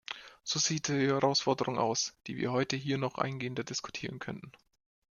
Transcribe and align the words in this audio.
So 0.43 0.57
sieht 0.57 0.87
die 0.87 1.05
Herausforderung 1.09 1.77
aus, 1.77 2.15
die 2.25 2.35
wir 2.35 2.51
heute 2.51 2.75
hier 2.75 2.97
noch 2.97 3.19
eingehender 3.19 3.63
diskutieren 3.63 4.17
könnten. 4.17 4.51